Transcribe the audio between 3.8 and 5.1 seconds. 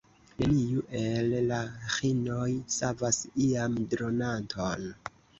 dronanton.